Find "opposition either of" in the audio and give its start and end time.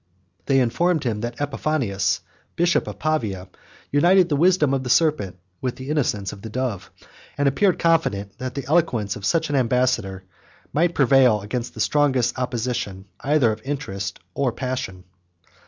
12.39-13.61